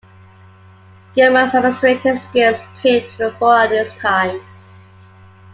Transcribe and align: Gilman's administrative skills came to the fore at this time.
Gilman's 1.13 1.53
administrative 1.53 2.17
skills 2.19 2.59
came 2.81 3.07
to 3.07 3.17
the 3.19 3.31
fore 3.37 3.59
at 3.59 3.69
this 3.69 3.93
time. 3.99 4.41